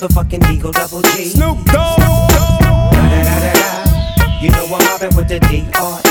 [0.00, 1.26] The fucking eagle Double G.
[1.26, 2.00] Snoop Dogg.
[4.40, 5.70] You know I'm mobbing with the D.R.E.
[5.74, 6.09] Yeah,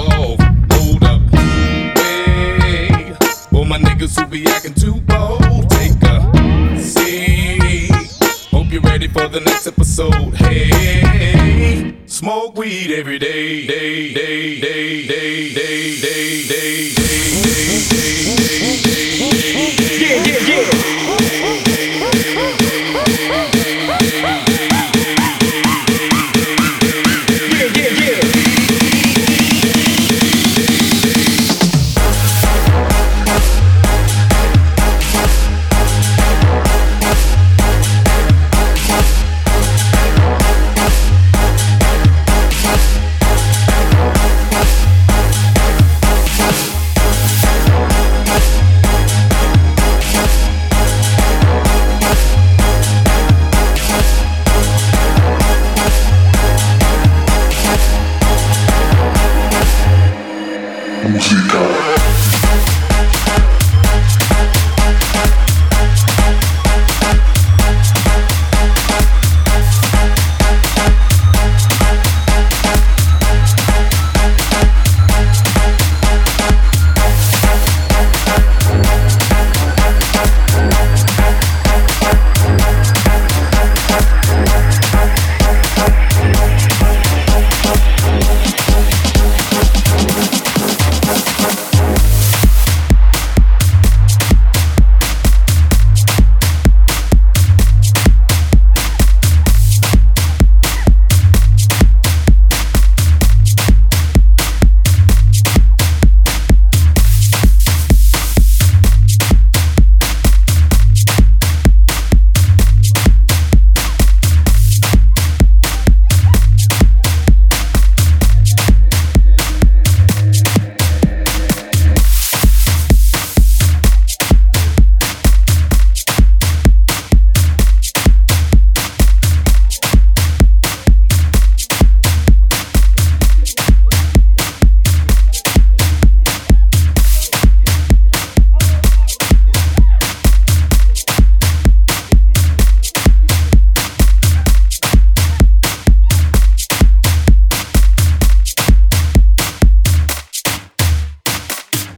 [0.00, 0.40] off.
[0.72, 1.34] Hold up.
[1.34, 3.14] Hey,
[3.50, 5.41] for my niggas who be acting too bold,
[8.72, 10.34] you ready for the next episode.
[10.34, 18.61] Hey, smoke weed every day, day, day, day, day, day, day, day, day, day, day.